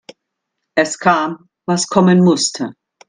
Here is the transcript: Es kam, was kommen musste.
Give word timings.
Es 0.75 0.97
kam, 0.97 1.47
was 1.67 1.85
kommen 1.85 2.23
musste. 2.23 2.73